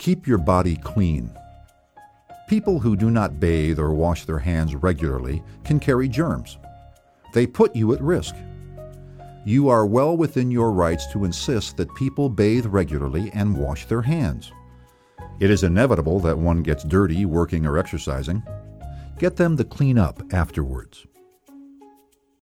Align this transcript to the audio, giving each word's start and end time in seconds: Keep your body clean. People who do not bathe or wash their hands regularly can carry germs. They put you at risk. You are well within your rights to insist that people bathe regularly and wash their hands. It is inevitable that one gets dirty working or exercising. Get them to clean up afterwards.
Keep 0.00 0.26
your 0.26 0.38
body 0.38 0.76
clean. 0.76 1.30
People 2.48 2.80
who 2.80 2.96
do 2.96 3.10
not 3.10 3.38
bathe 3.38 3.78
or 3.78 3.92
wash 3.92 4.24
their 4.24 4.38
hands 4.38 4.74
regularly 4.74 5.42
can 5.62 5.78
carry 5.78 6.08
germs. 6.08 6.56
They 7.34 7.46
put 7.46 7.76
you 7.76 7.92
at 7.92 8.00
risk. 8.00 8.34
You 9.44 9.68
are 9.68 9.84
well 9.84 10.16
within 10.16 10.50
your 10.50 10.72
rights 10.72 11.06
to 11.12 11.26
insist 11.26 11.76
that 11.76 11.94
people 11.96 12.30
bathe 12.30 12.64
regularly 12.64 13.30
and 13.34 13.54
wash 13.54 13.84
their 13.84 14.00
hands. 14.00 14.52
It 15.38 15.50
is 15.50 15.64
inevitable 15.64 16.18
that 16.20 16.38
one 16.38 16.62
gets 16.62 16.82
dirty 16.82 17.26
working 17.26 17.66
or 17.66 17.76
exercising. 17.76 18.42
Get 19.18 19.36
them 19.36 19.54
to 19.58 19.64
clean 19.64 19.98
up 19.98 20.22
afterwards. 20.32 21.06